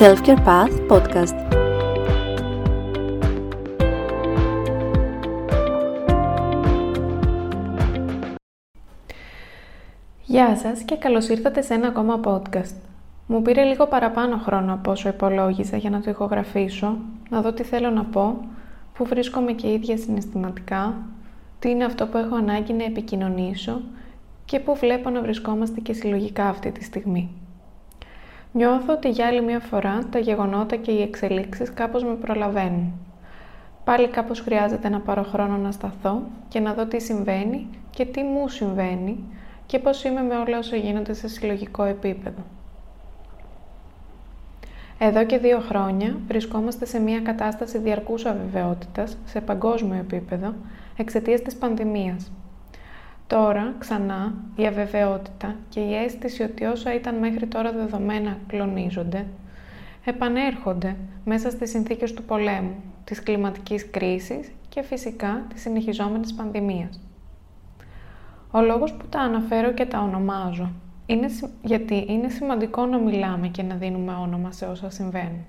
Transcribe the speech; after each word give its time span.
Self-Care 0.00 0.44
Path 0.46 0.86
Podcast. 0.88 1.36
Γεια 10.24 10.56
σας 10.56 10.82
και 10.82 10.96
καλώς 10.96 11.28
ήρθατε 11.28 11.62
σε 11.62 11.74
ένα 11.74 11.86
ακόμα 11.86 12.20
podcast. 12.24 12.74
Μου 13.26 13.42
πήρε 13.42 13.64
λίγο 13.64 13.86
παραπάνω 13.86 14.36
χρόνο 14.36 14.72
από 14.72 14.90
όσο 14.90 15.08
υπολόγιζα 15.08 15.76
για 15.76 15.90
να 15.90 16.00
το 16.00 16.10
ηχογραφήσω, 16.10 16.96
να 17.30 17.40
δω 17.40 17.52
τι 17.52 17.62
θέλω 17.62 17.90
να 17.90 18.04
πω, 18.04 18.40
που 18.94 19.04
βρίσκομαι 19.04 19.52
και 19.52 19.72
ίδια 19.72 19.96
συναισθηματικά, 19.96 20.94
τι 21.58 21.70
είναι 21.70 21.84
αυτό 21.84 22.06
που 22.06 22.16
έχω 22.16 22.36
ανάγκη 22.36 22.72
να 22.72 22.84
επικοινωνήσω 22.84 23.80
και 24.44 24.60
πού 24.60 24.74
βλέπω 24.74 25.10
να 25.10 25.20
βρισκόμαστε 25.20 25.80
και 25.80 25.92
συλλογικά 25.92 26.48
αυτή 26.48 26.72
τη 26.72 26.84
στιγμή. 26.84 27.30
Νιώθω 28.52 28.92
ότι 28.92 29.08
για 29.08 29.26
άλλη 29.26 29.42
μια 29.42 29.60
φορά 29.60 29.98
τα 30.10 30.18
γεγονότα 30.18 30.76
και 30.76 30.90
οι 30.90 31.02
εξελίξεις 31.02 31.72
κάπως 31.72 32.04
με 32.04 32.14
προλαβαίνουν. 32.14 32.92
Πάλι 33.84 34.08
κάπως 34.08 34.40
χρειάζεται 34.40 34.88
να 34.88 35.00
πάρω 35.00 35.22
χρόνο 35.22 35.56
να 35.56 35.72
σταθώ 35.72 36.22
και 36.48 36.60
να 36.60 36.74
δω 36.74 36.86
τι 36.86 37.00
συμβαίνει 37.00 37.68
και 37.90 38.04
τι 38.04 38.22
μου 38.22 38.48
συμβαίνει 38.48 39.24
και 39.66 39.78
πώς 39.78 40.04
είμαι 40.04 40.22
με 40.22 40.36
όλα 40.36 40.58
όσα 40.58 40.76
γίνονται 40.76 41.12
σε 41.12 41.28
συλλογικό 41.28 41.82
επίπεδο. 41.82 42.42
Εδώ 44.98 45.24
και 45.24 45.38
δύο 45.38 45.58
χρόνια 45.60 46.16
βρισκόμαστε 46.28 46.84
σε 46.84 46.98
μια 47.00 47.20
κατάσταση 47.20 47.78
διαρκούς 47.78 48.24
αβεβαιότητας 48.24 49.16
σε 49.24 49.40
παγκόσμιο 49.40 49.98
επίπεδο 49.98 50.54
εξαιτίας 50.96 51.40
της 51.40 51.56
πανδημίας. 51.56 52.30
Τώρα, 53.28 53.74
ξανά, 53.78 54.34
η 54.56 54.66
αβεβαιότητα 54.66 55.56
και 55.68 55.80
η 55.80 55.94
αίσθηση 55.94 56.42
ότι 56.42 56.64
όσα 56.64 56.94
ήταν 56.94 57.14
μέχρι 57.14 57.46
τώρα 57.46 57.72
δεδομένα 57.72 58.38
κλονίζονται, 58.46 59.26
επανέρχονται 60.04 60.96
μέσα 61.24 61.50
στις 61.50 61.70
συνθήκες 61.70 62.12
του 62.12 62.22
πολέμου, 62.22 62.74
της 63.04 63.22
κλιματικής 63.22 63.90
κρίσης 63.90 64.52
και 64.68 64.82
φυσικά 64.82 65.46
της 65.48 65.60
συνεχιζόμενης 65.60 66.34
πανδημίας. 66.34 67.00
Ο 68.50 68.60
λόγος 68.60 68.92
που 68.92 69.06
τα 69.08 69.20
αναφέρω 69.20 69.72
και 69.72 69.86
τα 69.86 70.00
ονομάζω 70.00 70.70
είναι 71.06 71.26
γιατί 71.62 72.04
είναι 72.08 72.28
σημαντικό 72.28 72.86
να 72.86 72.98
μιλάμε 72.98 73.48
και 73.48 73.62
να 73.62 73.74
δίνουμε 73.74 74.12
όνομα 74.12 74.52
σε 74.52 74.66
όσα 74.66 74.90
συμβαίνουν. 74.90 75.44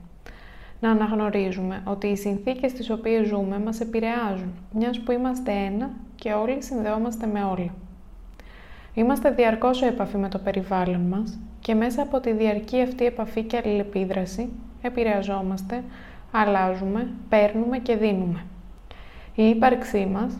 Να 0.80 0.92
αναγνωρίζουμε 0.92 1.82
ότι 1.86 2.08
οι 2.08 2.16
συνθήκες 2.16 2.72
στις 2.72 2.90
οποίες 2.90 3.28
ζούμε 3.28 3.60
μας 3.60 3.80
επηρεάζουν, 3.80 4.54
μιας 4.74 5.00
που 5.00 5.12
είμαστε 5.12 5.52
ένα 5.52 5.90
και 6.16 6.34
όλοι 6.34 6.64
συνδεόμαστε 6.64 7.28
με 7.28 7.44
όλα. 7.44 7.74
Είμαστε 8.94 9.32
διαρκώς 9.32 9.78
σε 9.78 9.86
επαφή 9.86 10.18
με 10.18 10.30
το 10.30 10.38
περιβάλλον 10.38 11.02
μας 11.02 11.40
και 11.60 11.76
μέσα 11.76 12.02
από 12.02 12.20
τη 12.20 12.32
διαρκή 12.32 12.82
αυτή 12.82 13.06
επαφή 13.06 13.44
και 13.44 13.62
αλληλεπίδραση 13.64 14.50
επηρεαζόμαστε, 14.82 15.84
αλλάζουμε, 16.32 17.10
παίρνουμε 17.30 17.78
και 17.78 17.96
δίνουμε. 17.96 18.46
Η 19.36 19.50
ύπαρξή 19.50 20.06
μας, 20.06 20.38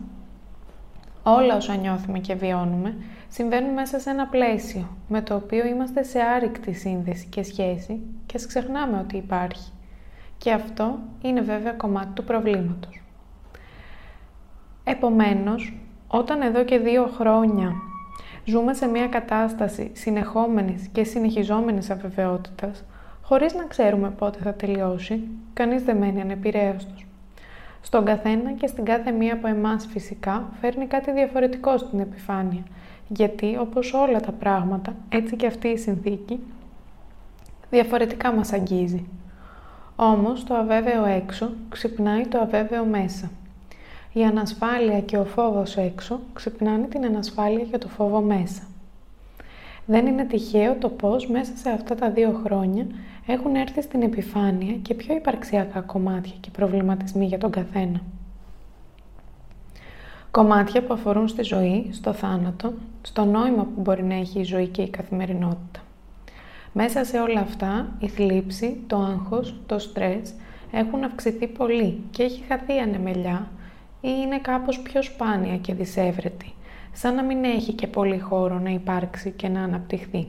όλα 1.22 1.56
όσα 1.56 1.74
νιώθουμε 1.74 2.18
και 2.18 2.34
βιώνουμε, 2.34 2.96
συμβαίνουν 3.28 3.72
μέσα 3.72 3.98
σε 3.98 4.10
ένα 4.10 4.26
πλαίσιο 4.26 4.96
με 5.08 5.22
το 5.22 5.34
οποίο 5.34 5.66
είμαστε 5.66 6.02
σε 6.02 6.20
άρρηκτη 6.20 6.72
σύνδεση 6.72 7.26
και 7.26 7.42
σχέση 7.42 8.00
και 8.26 8.38
ξεχνάμε 8.46 8.98
ότι 8.98 9.16
υπάρχει. 9.16 9.72
Και 10.42 10.52
αυτό 10.52 10.98
είναι 11.22 11.40
βέβαια 11.40 11.72
κομμάτι 11.72 12.08
του 12.14 12.24
προβλήματος. 12.24 13.02
Επομένως, 14.84 15.76
όταν 16.08 16.40
εδώ 16.40 16.64
και 16.64 16.78
δύο 16.78 17.06
χρόνια 17.06 17.72
ζούμε 18.44 18.74
σε 18.74 18.86
μια 18.86 19.06
κατάσταση 19.06 19.90
συνεχόμενης 19.94 20.86
και 20.92 21.04
συνεχιζόμενης 21.04 21.90
αβεβαιότητας, 21.90 22.84
χωρίς 23.22 23.54
να 23.54 23.64
ξέρουμε 23.64 24.10
πότε 24.10 24.38
θα 24.38 24.54
τελειώσει, 24.54 25.28
κανείς 25.52 25.82
δεν 25.82 25.96
μένει 25.96 26.20
ανεπηρέαστος. 26.20 27.06
Στον 27.80 28.04
καθένα 28.04 28.52
και 28.52 28.66
στην 28.66 28.84
κάθε 28.84 29.10
μία 29.10 29.34
από 29.34 29.46
εμάς 29.46 29.86
φυσικά 29.86 30.48
φέρνει 30.60 30.86
κάτι 30.86 31.12
διαφορετικό 31.12 31.78
στην 31.78 32.00
επιφάνεια, 32.00 32.62
γιατί 33.08 33.56
όπως 33.56 33.92
όλα 33.92 34.20
τα 34.20 34.32
πράγματα, 34.32 34.94
έτσι 35.08 35.36
και 35.36 35.46
αυτή 35.46 35.68
η 35.68 35.76
συνθήκη, 35.76 36.40
διαφορετικά 37.70 38.32
μας 38.32 38.52
αγγίζει. 38.52 39.06
Όμως 40.02 40.44
το 40.44 40.54
αβέβαιο 40.54 41.04
έξω 41.04 41.50
ξυπνάει 41.68 42.26
το 42.26 42.38
αβέβαιο 42.38 42.84
μέσα. 42.84 43.30
Η 44.12 44.24
ανασφάλεια 44.24 45.00
και 45.00 45.16
ο 45.16 45.24
φόβος 45.24 45.76
έξω 45.76 46.20
ξυπνάνε 46.32 46.86
την 46.86 47.04
ανασφάλεια 47.04 47.64
και 47.64 47.78
το 47.78 47.88
φόβο 47.88 48.20
μέσα. 48.20 48.62
Δεν 49.86 50.06
είναι 50.06 50.24
τυχαίο 50.24 50.74
το 50.74 50.88
πώς 50.88 51.26
μέσα 51.26 51.56
σε 51.56 51.70
αυτά 51.70 51.94
τα 51.94 52.10
δύο 52.10 52.40
χρόνια 52.44 52.86
έχουν 53.26 53.54
έρθει 53.54 53.82
στην 53.82 54.02
επιφάνεια 54.02 54.74
και 54.74 54.94
πιο 54.94 55.14
υπαρξιακά 55.14 55.80
κομμάτια 55.80 56.34
και 56.40 56.50
προβληματισμοί 56.50 57.26
για 57.26 57.38
τον 57.38 57.50
καθένα. 57.50 58.00
Κομμάτια 60.30 60.82
που 60.82 60.92
αφορούν 60.92 61.28
στη 61.28 61.42
ζωή, 61.42 61.88
στο 61.92 62.12
θάνατο, 62.12 62.72
στο 63.02 63.24
νόημα 63.24 63.62
που 63.62 63.80
μπορεί 63.80 64.02
να 64.02 64.14
έχει 64.14 64.40
η 64.40 64.44
ζωή 64.44 64.66
και 64.66 64.82
η 64.82 64.88
καθημερινότητα. 64.88 65.80
Μέσα 66.72 67.04
σε 67.04 67.20
όλα 67.20 67.40
αυτά, 67.40 67.88
η 67.98 68.08
θλίψη, 68.08 68.80
το 68.86 68.96
άγχος, 68.96 69.54
το 69.66 69.78
στρες 69.78 70.34
έχουν 70.72 71.04
αυξηθεί 71.04 71.46
πολύ 71.46 72.00
και 72.10 72.22
έχει 72.22 72.44
χαθεί 72.48 72.78
ανεμελιά 72.78 73.48
ή 74.00 74.08
είναι 74.24 74.38
κάπως 74.38 74.80
πιο 74.80 75.02
σπάνια 75.02 75.56
και 75.56 75.74
δυσέβρετη, 75.74 76.52
σαν 76.92 77.14
να 77.14 77.22
μην 77.22 77.44
έχει 77.44 77.72
και 77.72 77.86
πολύ 77.86 78.18
χώρο 78.18 78.58
να 78.58 78.70
υπάρξει 78.70 79.30
και 79.30 79.48
να 79.48 79.62
αναπτυχθεί. 79.62 80.26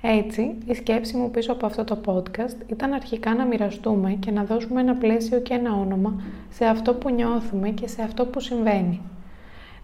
Έτσι, 0.00 0.54
η 0.66 0.74
σκέψη 0.74 1.16
μου 1.16 1.30
πίσω 1.30 1.52
από 1.52 1.66
αυτό 1.66 1.84
το 1.84 2.00
podcast 2.04 2.70
ήταν 2.70 2.92
αρχικά 2.92 3.34
να 3.34 3.44
μοιραστούμε 3.44 4.10
και 4.10 4.30
να 4.30 4.44
δώσουμε 4.44 4.80
ένα 4.80 4.94
πλαίσιο 4.94 5.40
και 5.40 5.54
ένα 5.54 5.72
όνομα 5.72 6.20
σε 6.50 6.64
αυτό 6.64 6.94
που 6.94 7.10
νιώθουμε 7.10 7.68
και 7.68 7.88
σε 7.88 8.02
αυτό 8.02 8.26
που 8.26 8.40
συμβαίνει. 8.40 9.00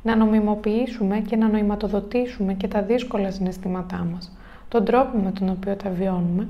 Να 0.03 0.16
νομιμοποιήσουμε 0.16 1.19
και 1.19 1.37
να 1.37 1.48
νοηματοδοτήσουμε 1.48 2.54
και 2.54 2.69
τα 2.69 2.82
δύσκολα 2.82 3.31
συναισθήματά 3.31 4.06
μας, 4.12 4.32
τον 4.72 4.84
τρόπο 4.84 5.19
με 5.19 5.31
τον 5.31 5.49
οποίο 5.49 5.77
τα 5.77 5.91
βιώνουμε 5.91 6.49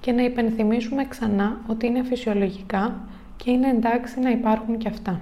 και 0.00 0.12
να 0.12 0.22
υπενθυμίσουμε 0.22 1.04
ξανά 1.04 1.56
ότι 1.66 1.86
είναι 1.86 2.02
φυσιολογικά 2.02 2.94
και 3.36 3.50
είναι 3.50 3.68
εντάξει 3.68 4.20
να 4.20 4.30
υπάρχουν 4.30 4.78
και 4.78 4.88
αυτά. 4.88 5.20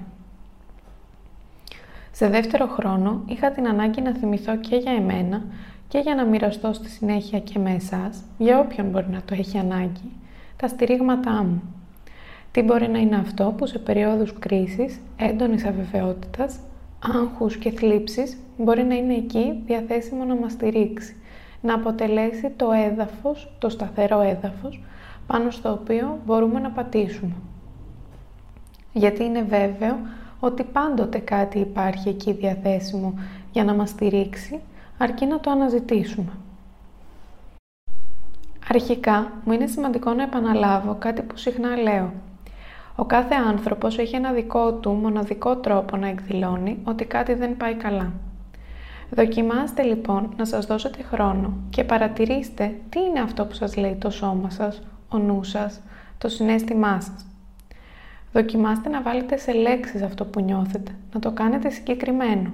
Σε 2.13 2.29
δεύτερο 2.29 2.67
χρόνο 2.67 3.23
είχα 3.27 3.51
την 3.51 3.69
ανάγκη 3.69 4.01
να 4.01 4.15
θυμηθώ 4.15 4.57
και 4.57 4.77
για 4.77 4.93
εμένα 4.93 5.43
και 5.89 5.99
για 5.99 6.15
να 6.15 6.25
μοιραστώ 6.25 6.73
στη 6.73 6.89
συνέχεια 6.89 7.39
και 7.39 7.59
με 7.59 7.75
εσάς, 7.75 8.23
για 8.39 8.59
όποιον 8.59 8.87
μπορεί 8.87 9.07
να 9.11 9.23
το 9.25 9.35
έχει 9.35 9.59
ανάγκη, 9.59 10.11
τα 10.57 10.69
στηρίγματά 10.69 11.43
μου. 11.43 11.63
Τι 12.51 12.63
μπορεί 12.63 12.89
να 12.89 12.99
είναι 12.99 13.17
αυτό 13.17 13.55
που 13.57 13.67
σε 13.67 13.79
περίοδους 13.79 14.39
κρίσης, 14.39 15.01
έντονης 15.17 15.65
αβεβαιότητας, 15.65 16.59
άγχους 17.15 17.57
και 17.57 17.71
θλίψης 17.71 18.37
μπορεί 18.59 18.83
να 18.83 18.95
είναι 18.95 19.15
εκεί 19.15 19.63
διαθέσιμο 19.67 20.25
να 20.25 20.35
μας 20.35 20.53
στηρίξει, 20.53 21.17
να 21.63 21.75
αποτελέσει 21.75 22.51
το 22.51 22.71
έδαφος, 22.73 23.53
το 23.59 23.69
σταθερό 23.69 24.21
έδαφος, 24.21 24.83
πάνω 25.27 25.51
στο 25.51 25.73
οποίο 25.73 26.19
μπορούμε 26.27 26.61
να 26.61 26.71
πατήσουμε. 26.71 27.35
Γιατί 28.93 29.25
είναι 29.25 29.43
βέβαιο 29.43 29.97
ότι 30.41 30.63
πάντοτε 30.65 31.19
κάτι 31.19 31.59
υπάρχει 31.59 32.09
εκεί 32.09 32.33
διαθέσιμο 32.33 33.15
για 33.53 33.65
να 33.65 33.75
μας 33.75 33.89
στηρίξει 33.89 34.61
αρκεί 34.99 35.27
να 35.27 35.41
το 35.41 35.51
αναζητήσουμε. 35.51 36.33
Αρχικά, 38.69 39.33
μου 39.45 39.53
είναι 39.53 39.67
σημαντικό 39.67 40.13
να 40.13 40.23
επαναλάβω 40.23 40.97
κάτι 40.99 41.23
που 41.23 41.37
συχνά 41.37 41.77
λέω. 41.77 42.13
Ο 42.97 43.05
κάθε 43.05 43.35
άνθρωπος 43.35 43.99
έχει 43.99 44.17
ένα 44.17 44.33
δικό 44.33 44.73
του 44.73 44.91
μοναδικό 44.91 45.57
τρόπο 45.57 45.97
να 45.97 46.09
εκδηλώνει 46.09 46.79
ότι 46.85 47.05
κάτι 47.05 47.35
δεν 47.35 47.57
πάει 47.57 47.75
καλά. 47.75 48.13
Δοκιμάστε 49.15 49.83
λοιπόν 49.83 50.33
να 50.37 50.45
σας 50.45 50.67
δώσετε 50.67 51.03
χρόνο 51.03 51.53
και 51.71 51.85
παρατηρήστε 51.85 52.75
τι 52.89 53.01
είναι 53.01 53.21
αυτό 53.21 53.45
που 53.47 53.55
σας 53.55 53.77
λέει 53.77 53.95
το 53.95 54.11
σώμα 54.11 54.51
σας, 54.51 54.83
ο 55.09 55.19
νους 55.19 55.49
σας, 55.49 55.81
το 56.19 56.29
συνέστημά 56.29 57.01
σας. 57.01 57.27
Δοκιμάστε 58.33 58.89
να 58.89 59.03
βάλετε 59.03 59.37
σε 59.37 59.53
λέξεις 59.53 60.03
αυτό 60.03 60.25
που 60.25 60.41
νιώθετε, 60.41 60.91
να 61.15 61.21
το 61.21 61.31
κάνετε 61.31 61.71
συγκεκριμένο. 61.71 62.51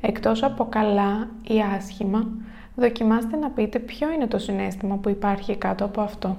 Εκτός 0.00 0.42
από 0.42 0.64
καλά 0.64 1.28
ή 1.48 1.62
άσχημα, 1.76 2.28
δοκιμάστε 2.76 3.36
να 3.36 3.50
πείτε 3.50 3.78
ποιο 3.78 4.12
είναι 4.12 4.26
το 4.26 4.38
συνέστημα 4.38 4.96
που 4.96 5.08
υπάρχει 5.08 5.56
κάτω 5.56 5.84
από 5.84 6.00
αυτό. 6.00 6.36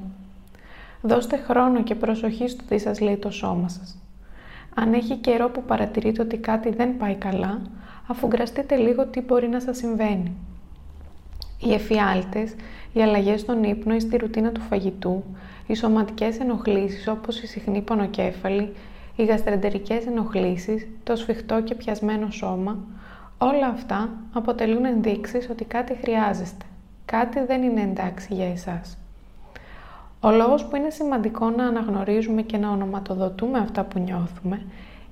Δώστε 1.02 1.38
χρόνο 1.38 1.84
και 1.84 1.96
προσοχή 1.96 2.48
στο 2.48 2.64
τι 2.70 2.78
σας 2.78 3.00
λέει 3.00 3.18
το 3.18 3.32
σώμα 3.32 3.70
σας. 3.70 3.98
Αν 4.76 4.94
έχει 4.94 5.16
καιρό 5.16 5.50
που 5.50 5.64
παρατηρείτε 5.64 6.22
ότι 6.22 6.38
κάτι 6.38 6.70
δεν 6.70 6.98
πάει 6.98 7.16
καλά, 7.16 7.62
αφουγκραστείτε 8.10 8.76
λίγο 8.76 9.06
τι 9.06 9.22
μπορεί 9.22 9.48
να 9.48 9.60
σας 9.60 9.78
συμβαίνει. 9.78 10.32
Οι 11.60 11.74
εφιάλτες, 11.74 12.56
οι 12.94 13.02
αλλαγές 13.02 13.42
στον 13.42 13.64
ύπνο 13.64 13.96
ή 13.96 14.00
στη 14.00 14.18
ρουτίνα 14.18 14.52
του 14.52 14.62
φαγητού, 14.62 15.24
οι 15.68 15.76
σωματικές 15.76 16.40
ενοχλήσεις 16.40 17.08
όπως 17.08 17.42
η 17.42 17.48
συχνή 17.48 17.82
πονοκέφαλη, 17.82 18.74
οι 19.16 19.26
γαστρεντερικές 19.26 20.06
ενοχλήσεις, 20.06 20.88
το 21.04 21.16
σφιχτό 21.16 21.62
και 21.62 21.76
πιασμένο 21.76 22.32
σώμα, 22.32 22.78
Όλα 23.42 23.68
αυτά 23.68 24.10
αποτελούν 24.34 24.86
ενδείξεις 24.86 25.50
ότι 25.50 25.66
κάτι 25.66 25.96
χρειάζεστε. 26.02 26.66
Κάτι 27.06 27.40
δεν 27.40 27.64
είναι 27.64 27.82
εντάξει 27.82 28.34
για 28.34 28.52
εσάς. 28.52 28.98
Ο 30.20 30.32
λόγος 30.32 30.66
που 30.66 30.76
είναι 30.76 30.90
σημαντικό 30.90 31.50
να 31.50 31.66
αναγνωρίζουμε 31.66 32.42
και 32.42 32.58
να 32.58 32.70
ονοματοδοτούμε 32.70 33.60
αυτά 33.60 33.84
που 33.84 34.00
νιώθουμε 34.00 34.62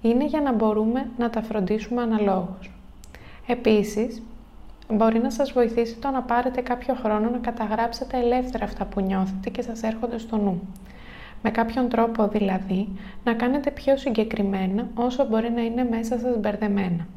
είναι 0.01 0.25
για 0.25 0.41
να 0.41 0.53
μπορούμε 0.53 1.09
να 1.17 1.29
τα 1.29 1.41
φροντίσουμε 1.41 2.01
αναλόγως. 2.01 2.71
Επίσης, 3.47 4.21
μπορεί 4.93 5.19
να 5.19 5.31
σας 5.31 5.51
βοηθήσει 5.51 5.95
το 5.95 6.09
να 6.09 6.21
πάρετε 6.21 6.61
κάποιο 6.61 6.93
χρόνο 6.93 7.29
να 7.29 7.37
καταγράψετε 7.37 8.17
ελεύθερα 8.17 8.65
αυτά 8.65 8.85
που 8.85 9.01
νιώθετε 9.01 9.49
και 9.49 9.61
σας 9.61 9.83
έρχονται 9.83 10.17
στο 10.17 10.37
νου. 10.37 10.61
Με 11.41 11.49
κάποιον 11.49 11.89
τρόπο 11.89 12.27
δηλαδή 12.27 12.87
να 13.23 13.33
κάνετε 13.33 13.71
πιο 13.71 13.97
συγκεκριμένα 13.97 14.87
όσο 14.95 15.25
μπορεί 15.25 15.51
να 15.51 15.61
είναι 15.61 15.83
μέσα 15.83 16.19
σας 16.19 16.37
μπερδεμένα. 16.39 17.07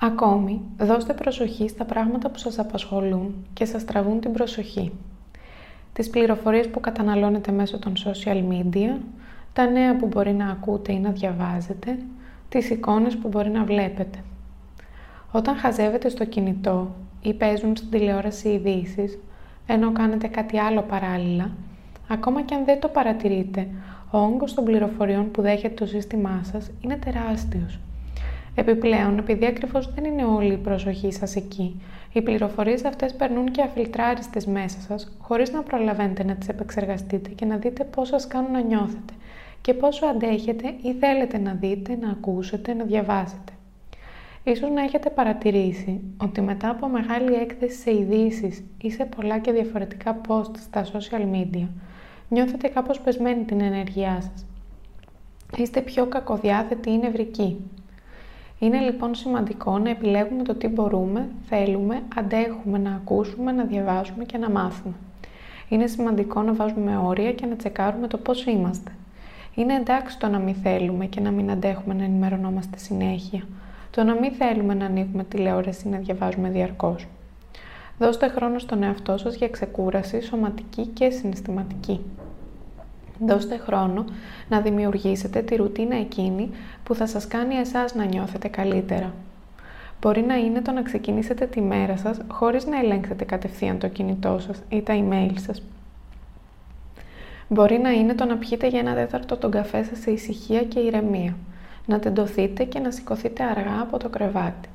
Ακόμη, 0.00 0.60
δώστε 0.78 1.12
προσοχή 1.12 1.68
στα 1.68 1.84
πράγματα 1.84 2.30
που 2.30 2.38
σας 2.38 2.58
απασχολούν 2.58 3.34
και 3.52 3.64
σας 3.64 3.84
τραβούν 3.84 4.20
την 4.20 4.32
προσοχή. 4.32 4.92
Τις 5.92 6.10
πληροφορίες 6.10 6.68
που 6.68 6.80
καταναλώνετε 6.80 7.52
μέσω 7.52 7.78
των 7.78 7.92
social 8.04 8.44
media, 8.50 8.98
τα 9.52 9.66
νέα 9.66 9.96
που 9.96 10.06
μπορεί 10.06 10.32
να 10.32 10.50
ακούτε 10.50 10.92
ή 10.92 10.98
να 10.98 11.10
διαβάζετε, 11.10 11.98
τις 12.48 12.70
εικόνες 12.70 13.16
που 13.16 13.28
μπορεί 13.28 13.50
να 13.50 13.64
βλέπετε. 13.64 14.18
Όταν 15.32 15.56
χαζεύετε 15.56 16.08
στο 16.08 16.24
κινητό 16.24 16.94
ή 17.22 17.34
παίζουν 17.34 17.76
στην 17.76 17.90
τηλεόραση 17.90 18.48
ειδήσεις, 18.48 19.18
ενώ 19.66 19.92
κάνετε 19.92 20.26
κάτι 20.26 20.58
άλλο 20.58 20.82
παράλληλα, 20.82 21.50
ακόμα 22.08 22.42
και 22.42 22.54
αν 22.54 22.64
δεν 22.64 22.80
το 22.80 22.88
παρατηρείτε, 22.88 23.68
ο 24.10 24.18
όγκος 24.18 24.54
των 24.54 24.64
πληροφοριών 24.64 25.30
που 25.30 25.42
δέχεται 25.42 25.74
το 25.74 25.86
σύστημά 25.86 26.40
σας 26.52 26.70
είναι 26.80 26.96
τεράστιος. 26.96 27.78
Επιπλέον, 28.54 29.18
επειδή 29.18 29.46
ακριβώς 29.46 29.94
δεν 29.94 30.04
είναι 30.04 30.24
όλη 30.24 30.52
η 30.52 30.56
προσοχή 30.56 31.12
σας 31.12 31.36
εκεί, 31.36 31.80
οι 32.12 32.22
πληροφορίες 32.22 32.84
αυτές 32.84 33.14
περνούν 33.14 33.50
και 33.50 33.62
αφιλτράριστες 33.62 34.46
μέσα 34.46 34.80
σας, 34.80 35.16
χωρίς 35.18 35.52
να 35.52 35.62
προλαβαίνετε 35.62 36.24
να 36.24 36.34
τις 36.34 36.48
επεξεργαστείτε 36.48 37.30
και 37.30 37.44
να 37.44 37.56
δείτε 37.56 37.84
πώς 37.84 38.08
σας 38.08 38.26
κάνουν 38.26 38.50
να 38.50 38.60
νιώθετε 38.60 39.12
και 39.64 39.74
πόσο 39.74 40.06
αντέχετε 40.06 40.74
ή 40.82 40.92
θέλετε 40.92 41.38
να 41.38 41.52
δείτε, 41.52 41.96
να 42.00 42.10
ακούσετε, 42.10 42.74
να 42.74 42.84
διαβάσετε. 42.84 43.52
Ίσως 44.44 44.70
να 44.70 44.82
έχετε 44.82 45.10
παρατηρήσει 45.10 46.00
ότι 46.16 46.40
μετά 46.40 46.68
από 46.70 46.88
μεγάλη 46.88 47.34
έκθεση 47.34 47.78
σε 47.78 47.94
ειδήσεις 47.94 48.64
ή 48.82 48.90
σε 48.90 49.04
πολλά 49.04 49.38
και 49.38 49.52
διαφορετικά 49.52 50.20
posts 50.28 50.56
στα 50.56 50.84
social 50.84 51.34
media, 51.34 51.66
νιώθετε 52.28 52.68
κάπως 52.68 53.00
πεσμένη 53.00 53.44
την 53.44 53.60
ενέργειά 53.60 54.18
σας. 54.20 54.46
Είστε 55.56 55.80
πιο 55.80 56.06
κακοδιάθετοι 56.06 56.90
ή 56.90 56.98
νευρικοί. 56.98 57.56
Είναι 58.58 58.78
λοιπόν 58.78 59.14
σημαντικό 59.14 59.78
να 59.78 59.90
επιλέγουμε 59.90 60.42
το 60.42 60.54
τι 60.54 60.68
μπορούμε, 60.68 61.28
θέλουμε, 61.48 62.02
αντέχουμε 62.16 62.78
να 62.78 62.90
ακούσουμε, 62.90 63.52
να 63.52 63.64
διαβάσουμε 63.64 64.24
και 64.24 64.38
να 64.38 64.50
μάθουμε. 64.50 64.94
Είναι 65.68 65.86
σημαντικό 65.86 66.42
να 66.42 66.52
βάζουμε 66.52 66.96
όρια 66.96 67.32
και 67.32 67.46
να 67.46 67.56
τσεκάρουμε 67.56 68.06
το 68.06 68.18
πώς 68.18 68.44
είμαστε. 68.44 68.92
Είναι 69.54 69.74
εντάξει 69.74 70.18
το 70.18 70.28
να 70.28 70.38
μην 70.38 70.54
θέλουμε 70.54 71.06
και 71.06 71.20
να 71.20 71.30
μην 71.30 71.50
αντέχουμε 71.50 71.94
να 71.94 72.04
ενημερωνόμαστε 72.04 72.78
συνέχεια. 72.78 73.42
Το 73.90 74.02
να 74.02 74.14
μην 74.14 74.32
θέλουμε 74.32 74.74
να 74.74 74.84
ανοίγουμε 74.84 75.24
τηλεόραση 75.24 75.88
ή 75.88 75.90
να 75.90 75.98
διαβάζουμε 75.98 76.48
διαρκώς. 76.48 77.06
Δώστε 77.98 78.28
χρόνο 78.28 78.58
στον 78.58 78.82
εαυτό 78.82 79.16
σας 79.16 79.34
για 79.34 79.48
ξεκούραση 79.48 80.20
σωματική 80.20 80.86
και 80.86 81.10
συναισθηματική. 81.10 82.00
Δώστε 83.26 83.56
χρόνο 83.56 84.04
να 84.48 84.60
δημιουργήσετε 84.60 85.42
τη 85.42 85.56
ρουτίνα 85.56 85.96
εκείνη 85.96 86.50
που 86.82 86.94
θα 86.94 87.06
σας 87.06 87.26
κάνει 87.26 87.54
εσάς 87.54 87.94
να 87.94 88.04
νιώθετε 88.04 88.48
καλύτερα. 88.48 89.14
Μπορεί 90.00 90.22
να 90.22 90.36
είναι 90.36 90.60
το 90.60 90.72
να 90.72 90.82
ξεκινήσετε 90.82 91.46
τη 91.46 91.60
μέρα 91.60 91.96
σας 91.96 92.20
χωρίς 92.28 92.66
να 92.66 92.78
ελέγξετε 92.78 93.24
κατευθείαν 93.24 93.78
το 93.78 93.88
κινητό 93.88 94.38
σας 94.38 94.62
ή 94.68 94.82
τα 94.82 94.94
email 94.96 95.32
σας. 95.46 95.62
Μπορεί 97.48 97.78
να 97.78 97.90
είναι 97.90 98.14
το 98.14 98.24
να 98.24 98.36
πιείτε 98.36 98.66
για 98.66 98.80
ένα 98.80 98.94
τέταρτο 98.94 99.36
τον 99.36 99.50
καφέ 99.50 99.82
σας 99.82 99.98
σε 99.98 100.10
ησυχία 100.10 100.62
και 100.62 100.80
ηρεμία, 100.80 101.36
να 101.86 101.98
τεντωθείτε 101.98 102.64
και 102.64 102.78
να 102.78 102.90
σηκωθείτε 102.90 103.42
αργά 103.44 103.80
από 103.80 103.98
το 103.98 104.08
κρεβάτι. 104.08 104.68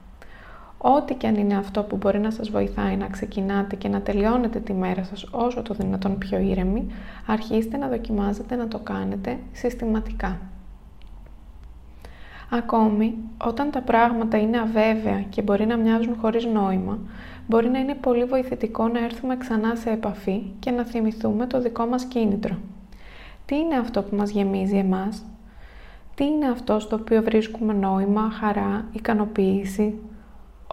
Ό,τι 0.77 1.13
και 1.13 1.27
αν 1.27 1.35
είναι 1.35 1.57
αυτό 1.57 1.83
που 1.83 1.95
μπορεί 1.95 2.19
να 2.19 2.31
σας 2.31 2.49
βοηθάει 2.49 2.95
να 2.95 3.07
ξεκινάτε 3.07 3.75
και 3.75 3.87
να 3.87 4.01
τελειώνετε 4.01 4.59
τη 4.59 4.73
μέρα 4.73 5.03
σας 5.03 5.27
όσο 5.31 5.61
το 5.61 5.73
δυνατόν 5.73 6.17
πιο 6.17 6.39
ήρεμη, 6.39 6.87
αρχίστε 7.25 7.77
να 7.77 7.87
δοκιμάζετε 7.87 8.55
να 8.55 8.67
το 8.67 8.79
κάνετε 8.79 9.37
συστηματικά. 9.51 10.39
Ακόμη, 12.49 13.17
όταν 13.45 13.71
τα 13.71 13.81
πράγματα 13.81 14.37
είναι 14.37 14.59
αβέβαια 14.59 15.21
και 15.29 15.41
μπορεί 15.41 15.65
να 15.65 15.77
μοιάζουν 15.77 16.15
χωρίς 16.21 16.45
νόημα, 16.45 16.99
μπορεί 17.47 17.69
να 17.69 17.79
είναι 17.79 17.95
πολύ 17.95 18.23
βοηθητικό 18.23 18.87
να 18.87 19.03
έρθουμε 19.03 19.37
ξανά 19.37 19.75
σε 19.75 19.89
επαφή 19.89 20.43
και 20.59 20.71
να 20.71 20.85
θυμηθούμε 20.85 21.45
το 21.45 21.61
δικό 21.61 21.85
μας 21.85 22.05
κίνητρο. 22.05 22.57
Τι 23.45 23.55
είναι 23.55 23.75
αυτό 23.75 24.01
που 24.01 24.15
μας 24.15 24.29
γεμίζει 24.29 24.77
εμάς; 24.77 25.25
Τι 26.15 26.25
είναι 26.25 26.47
αυτό 26.47 26.79
στο 26.79 26.95
οποίο 26.95 27.21
βρίσκουμε 27.23 27.73
νόημα, 27.73 28.29
χαρά, 28.31 28.85
ικανοποίηση, 28.91 29.99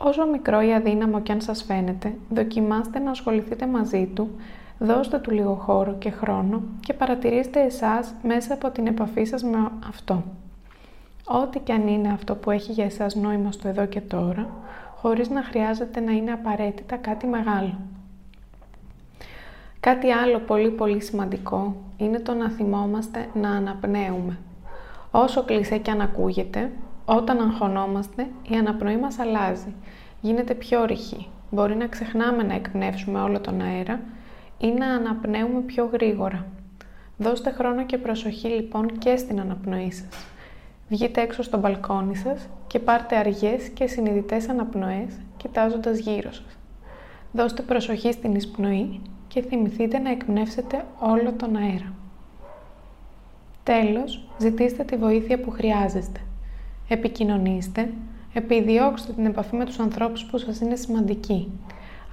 Όσο 0.01 0.27
μικρό 0.27 0.61
ή 0.61 0.75
αδύναμο 0.75 1.21
κι 1.21 1.33
αν 1.33 1.41
σας 1.41 1.63
φαίνεται, 1.63 2.15
δοκιμάστε 2.29 2.99
να 2.99 3.11
ασχοληθείτε 3.11 3.67
μαζί 3.67 4.07
του, 4.15 4.31
δώστε 4.79 5.19
του 5.19 5.31
λίγο 5.31 5.55
χώρο 5.55 5.95
και 5.99 6.11
χρόνο 6.11 6.63
και 6.81 6.93
παρατηρήστε 6.93 7.61
εσάς 7.61 8.15
μέσα 8.23 8.55
από 8.55 8.71
την 8.71 8.87
επαφή 8.87 9.25
σας 9.25 9.43
με 9.43 9.71
αυτό. 9.89 10.23
Ό,τι 11.29 11.59
κι 11.59 11.73
αν 11.73 11.89
είναι 11.89 12.13
αυτό 12.13 12.35
που 12.35 12.51
έχει 12.51 12.73
για 12.73 12.85
εσάς 12.85 13.15
νόημα 13.15 13.53
στο 13.53 13.69
εδώ 13.69 13.87
και 13.87 14.01
τώρα, 14.01 14.49
χωρίς 14.97 15.29
να 15.29 15.43
χρειάζεται 15.43 16.01
να 16.01 16.13
είναι 16.13 16.33
απαραίτητα 16.33 16.97
κάτι 16.97 17.27
μεγάλο. 17.27 17.79
Κάτι 19.81 20.11
άλλο 20.11 20.39
πολύ 20.39 20.71
πολύ 20.71 21.03
σημαντικό 21.03 21.77
είναι 21.97 22.19
το 22.19 22.35
να 22.35 22.51
θυμόμαστε 22.51 23.29
να 23.35 23.51
αναπνέουμε. 23.51 24.39
Όσο 25.11 25.45
κλεισέ 25.45 25.79
κι 25.79 25.91
αν 25.91 26.01
ακούγεται, 26.01 26.71
όταν 27.05 27.41
αγχωνόμαστε, 27.41 28.27
η 28.49 28.55
αναπνοή 28.57 28.97
μας 28.97 29.19
αλλάζει. 29.19 29.75
Γίνεται 30.21 30.55
πιο 30.55 30.85
ρηχή. 30.85 31.29
Μπορεί 31.51 31.77
να 31.77 31.87
ξεχνάμε 31.87 32.43
να 32.43 32.55
εκπνεύσουμε 32.55 33.21
όλο 33.21 33.41
τον 33.41 33.61
αέρα 33.61 34.01
ή 34.59 34.67
να 34.67 34.87
αναπνέουμε 34.87 35.61
πιο 35.61 35.89
γρήγορα. 35.93 36.47
Δώστε 37.19 37.51
χρόνο 37.51 37.85
και 37.85 37.99
προσοχή 37.99 38.49
λοιπόν 38.49 38.99
και 38.99 39.17
στην 39.17 39.41
αναπνοή 39.41 39.93
σας. 39.93 40.36
Βγείτε 40.89 41.21
έξω 41.21 41.43
στο 41.43 41.59
μπαλκόνι 41.59 42.17
σας 42.17 42.49
και 42.67 42.79
πάρτε 42.79 43.17
αργές 43.17 43.69
και 43.69 43.87
συνειδητές 43.87 44.49
αναπνοές 44.49 45.21
κοιτάζοντας 45.37 45.99
γύρω 45.99 46.33
σας. 46.33 46.59
Δώστε 47.33 47.63
προσοχή 47.63 48.13
στην 48.13 48.35
εισπνοή 48.35 49.01
και 49.29 49.43
θυμηθείτε 49.43 49.99
να 49.99 50.11
εκπνεύσετε 50.11 50.85
όλο 50.99 51.33
τον 51.33 51.57
αέρα. 51.57 51.93
Τέλος, 53.63 54.29
ζητήστε 54.39 54.85
τη 54.85 54.97
βοήθεια 54.97 55.41
που 55.41 55.51
χρειάζεστε 55.51 56.21
επικοινωνήστε, 56.89 57.93
επιδιώξτε 58.33 59.13
την 59.13 59.27
επαφή 59.27 59.57
με 59.57 59.65
τους 59.65 59.79
ανθρώπους 59.79 60.25
που 60.25 60.39
σας 60.39 60.61
είναι 60.61 60.77
σημαντικοί. 60.77 61.51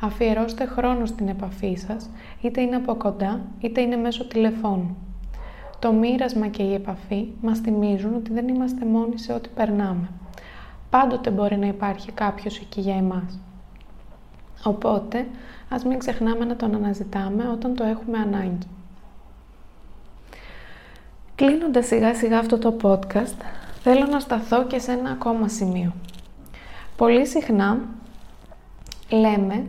Αφιερώστε 0.01 0.65
χρόνο 0.65 1.05
στην 1.05 1.27
επαφή 1.27 1.75
σας, 1.75 2.09
είτε 2.41 2.61
είναι 2.61 2.75
από 2.75 2.95
κοντά, 2.95 3.41
είτε 3.59 3.81
είναι 3.81 3.95
μέσω 3.95 4.27
τηλεφώνου. 4.27 4.97
Το 5.83 5.91
μοίρασμα 5.91 6.47
και 6.47 6.63
η 6.63 6.73
επαφή 6.73 7.27
μας 7.41 7.59
θυμίζουν 7.59 8.15
ότι 8.15 8.33
δεν 8.33 8.47
είμαστε 8.47 8.85
μόνοι 8.85 9.19
σε 9.19 9.33
ό,τι 9.33 9.49
περνάμε. 9.55 10.09
Πάντοτε 10.89 11.29
μπορεί 11.29 11.57
να 11.57 11.67
υπάρχει 11.67 12.11
κάποιος 12.11 12.59
εκεί 12.59 12.81
για 12.81 12.95
εμάς. 12.95 13.39
Οπότε, 14.63 15.27
ας 15.69 15.83
μην 15.85 15.99
ξεχνάμε 15.99 16.45
να 16.45 16.55
τον 16.55 16.75
αναζητάμε 16.75 17.47
όταν 17.47 17.75
το 17.75 17.83
έχουμε 17.83 18.17
ανάγκη. 18.17 18.67
Κλείνοντας 21.35 21.85
σιγά 21.85 22.15
σιγά 22.15 22.39
αυτό 22.39 22.57
το 22.57 22.75
podcast, 22.81 23.37
θέλω 23.81 24.05
να 24.05 24.19
σταθώ 24.19 24.65
και 24.65 24.79
σε 24.79 24.91
ένα 24.91 25.09
ακόμα 25.09 25.47
σημείο. 25.47 25.93
Πολύ 26.97 27.25
συχνά 27.27 27.79
λέμε 29.09 29.65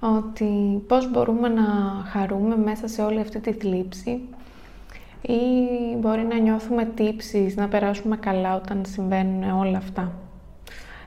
ότι 0.00 0.82
πώς 0.86 1.10
μπορούμε 1.10 1.48
να 1.48 1.64
χαρούμε 2.10 2.56
μέσα 2.56 2.88
σε 2.88 3.02
όλη 3.02 3.20
αυτή 3.20 3.40
τη 3.40 3.52
θλίψη 3.52 4.28
ή 5.26 5.96
μπορεί 5.96 6.22
να 6.22 6.38
νιώθουμε 6.38 6.84
τύψεις, 6.84 7.56
να 7.56 7.68
περάσουμε 7.68 8.16
καλά 8.16 8.56
όταν 8.56 8.84
συμβαίνουν 8.86 9.50
όλα 9.50 9.78
αυτά. 9.78 10.12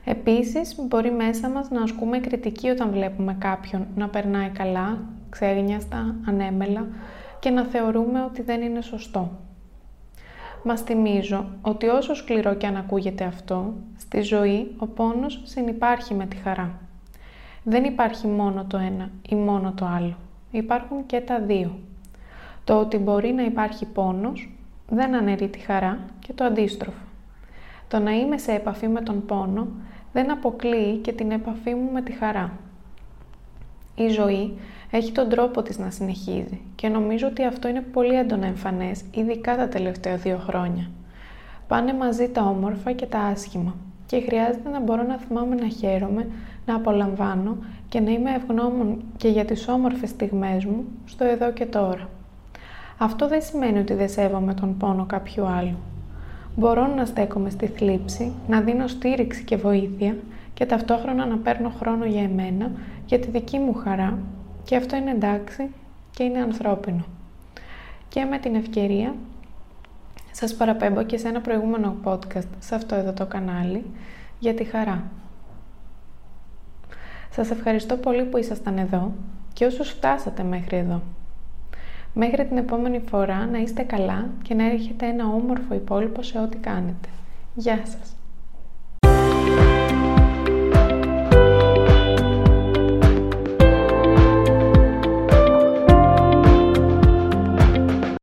Επίσης, 0.04 0.76
μπορεί 0.88 1.10
μέσα 1.10 1.48
μας 1.48 1.70
να 1.70 1.82
ασκούμε 1.82 2.18
κριτική 2.18 2.68
όταν 2.68 2.90
βλέπουμε 2.90 3.36
κάποιον 3.38 3.86
να 3.96 4.08
περνάει 4.08 4.48
καλά, 4.48 4.98
ξέγνιαστα, 5.30 6.14
ανέμελα 6.26 6.86
και 7.40 7.50
να 7.50 7.64
θεωρούμε 7.64 8.22
ότι 8.24 8.42
δεν 8.42 8.62
είναι 8.62 8.80
σωστό. 8.80 9.30
Μας 10.64 10.80
θυμίζω 10.80 11.46
ότι 11.62 11.86
όσο 11.86 12.14
σκληρό 12.14 12.54
και 12.54 12.66
αν 12.66 12.76
ακούγεται 12.76 13.24
αυτό, 13.24 13.74
στη 13.96 14.20
ζωή 14.20 14.74
ο 14.78 14.86
πόνος 14.86 15.40
συνυπάρχει 15.44 16.14
με 16.14 16.26
τη 16.26 16.36
χαρά. 16.36 16.78
Δεν 17.62 17.84
υπάρχει 17.84 18.26
μόνο 18.26 18.64
το 18.64 18.76
ένα 18.76 19.10
ή 19.28 19.34
μόνο 19.34 19.72
το 19.72 19.84
άλλο. 19.84 20.16
Υπάρχουν 20.50 21.06
και 21.06 21.20
τα 21.20 21.40
δύο. 21.40 21.78
Το 22.70 22.78
ότι 22.80 22.96
μπορεί 22.96 23.32
να 23.32 23.42
υπάρχει 23.42 23.86
πόνος 23.86 24.52
δεν 24.88 25.14
αναιρεί 25.14 25.48
τη 25.48 25.58
χαρά 25.58 25.98
και 26.18 26.32
το 26.32 26.44
αντίστροφο. 26.44 27.02
Το 27.88 27.98
να 27.98 28.10
είμαι 28.10 28.38
σε 28.38 28.52
επαφή 28.52 28.88
με 28.88 29.00
τον 29.00 29.26
πόνο 29.26 29.66
δεν 30.12 30.30
αποκλείει 30.30 30.96
και 30.96 31.12
την 31.12 31.30
επαφή 31.30 31.74
μου 31.74 31.90
με 31.92 32.02
τη 32.02 32.12
χαρά. 32.12 32.52
Η 33.94 34.08
ζωή 34.08 34.58
έχει 34.90 35.12
τον 35.12 35.28
τρόπο 35.28 35.62
της 35.62 35.78
να 35.78 35.90
συνεχίζει 35.90 36.60
και 36.74 36.88
νομίζω 36.88 37.26
ότι 37.26 37.44
αυτό 37.44 37.68
είναι 37.68 37.80
πολύ 37.80 38.14
έντονα 38.14 38.46
εμφανές, 38.46 39.02
ειδικά 39.14 39.56
τα 39.56 39.68
τελευταία 39.68 40.16
δύο 40.16 40.36
χρόνια. 40.36 40.90
Πάνε 41.68 41.94
μαζί 41.94 42.28
τα 42.28 42.42
όμορφα 42.42 42.92
και 42.92 43.06
τα 43.06 43.18
άσχημα 43.18 43.74
και 44.06 44.20
χρειάζεται 44.20 44.68
να 44.68 44.80
μπορώ 44.80 45.02
να 45.02 45.18
θυμάμαι 45.18 45.54
να 45.54 45.68
χαίρομαι, 45.68 46.26
να 46.66 46.74
απολαμβάνω 46.74 47.56
και 47.88 48.00
να 48.00 48.10
είμαι 48.10 48.30
ευγνώμων 48.30 49.02
και 49.16 49.28
για 49.28 49.44
τις 49.44 49.68
όμορφες 49.68 50.08
στιγμές 50.08 50.64
μου 50.64 50.84
στο 51.04 51.24
εδώ 51.24 51.52
και 51.52 51.66
τώρα. 51.66 52.08
Αυτό 53.02 53.28
δεν 53.28 53.42
σημαίνει 53.42 53.78
ότι 53.78 53.94
δεν 53.94 54.08
σέβομαι 54.08 54.54
τον 54.54 54.76
πόνο 54.76 55.04
κάποιου 55.04 55.46
άλλου. 55.46 55.76
Μπορώ 56.56 56.86
να 56.86 57.04
στέκομαι 57.04 57.50
στη 57.50 57.66
θλίψη, 57.66 58.32
να 58.48 58.60
δίνω 58.60 58.86
στήριξη 58.86 59.44
και 59.44 59.56
βοήθεια 59.56 60.16
και 60.54 60.66
ταυτόχρονα 60.66 61.26
να 61.26 61.36
παίρνω 61.36 61.72
χρόνο 61.78 62.04
για 62.04 62.22
εμένα, 62.22 62.70
για 63.06 63.18
τη 63.18 63.30
δική 63.30 63.58
μου 63.58 63.74
χαρά 63.74 64.18
και 64.64 64.76
αυτό 64.76 64.96
είναι 64.96 65.10
εντάξει 65.10 65.70
και 66.10 66.22
είναι 66.22 66.38
ανθρώπινο. 66.38 67.04
Και 68.08 68.24
με 68.24 68.38
την 68.38 68.54
ευκαιρία 68.54 69.14
σας 70.30 70.54
παραπέμπω 70.54 71.02
και 71.02 71.16
σε 71.16 71.28
ένα 71.28 71.40
προηγούμενο 71.40 71.96
podcast 72.04 72.48
σε 72.58 72.74
αυτό 72.74 72.94
εδώ 72.94 73.12
το 73.12 73.26
κανάλι 73.26 73.84
για 74.38 74.54
τη 74.54 74.64
χαρά. 74.64 75.02
Σας 77.30 77.50
ευχαριστώ 77.50 77.96
πολύ 77.96 78.24
που 78.24 78.36
ήσασταν 78.36 78.78
εδώ 78.78 79.12
και 79.52 79.64
όσους 79.64 79.88
φτάσατε 79.90 80.42
μέχρι 80.42 80.76
εδώ. 80.76 81.02
Μέχρι 82.14 82.46
την 82.46 82.56
επόμενη 82.56 83.00
φορά 83.08 83.46
να 83.46 83.58
είστε 83.58 83.82
καλά 83.82 84.28
και 84.42 84.54
να 84.54 84.70
έρχεται 84.70 85.06
ένα 85.06 85.26
όμορφο 85.26 85.74
υπόλοιπο 85.74 86.22
σε 86.22 86.38
ό,τι 86.38 86.56
κάνετε. 86.56 87.08
Γεια 87.54 87.80
σας! 87.84 88.19